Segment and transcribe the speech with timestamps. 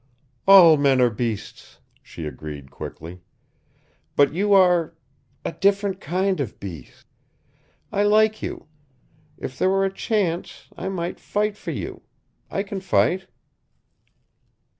[0.47, 3.21] "All men are beasts," she agreed quickly.
[4.15, 4.95] "But you are
[5.45, 7.05] a different kind of beast.
[7.91, 8.65] I like you.
[9.37, 12.01] If there were a chance, I might fight for you.
[12.49, 13.27] I can fight."